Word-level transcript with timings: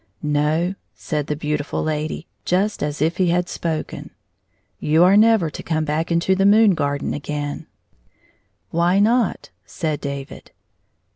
"No," 0.23 0.73
said 0.95 1.27
the 1.27 1.35
beautiM 1.35 1.83
lady, 1.85 2.25
just 2.43 2.81
as 2.81 3.03
if 3.03 3.17
he 3.17 3.27
had 3.29 3.47
spoken,'' 3.47 4.09
you 4.79 5.03
are 5.03 5.15
never 5.15 5.51
to 5.51 5.61
come 5.61 5.85
back 5.85 6.11
into 6.11 6.33
the 6.35 6.43
moon 6.43 6.71
garden 6.73 7.13
again," 7.13 7.67
"Why 8.71 8.97
not?" 8.97 9.51
said 9.63 10.01
David. 10.01 10.49